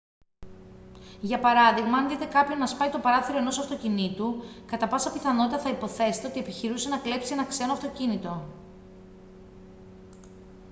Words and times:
για 1.21 1.39
παράδειγμα 1.39 1.97
αν 1.97 2.09
δείτε 2.09 2.25
κάποιον 2.25 2.57
να 2.57 2.65
σπάει 2.67 2.89
το 2.89 2.99
παράθυρο 2.99 3.37
ενός 3.37 3.59
αυτοκινήτου 3.59 4.35
κατά 4.65 4.87
πάσα 4.87 5.11
πιθανότητα 5.11 5.59
θα 5.59 5.69
υποθέσετε 5.69 6.27
ότι 6.27 6.39
επιχειρούσε 6.39 6.89
να 6.89 6.97
κλέψει 6.99 7.33
ένα 7.33 7.45
ξένο 7.45 7.71
αυτοκίνητο 7.71 8.43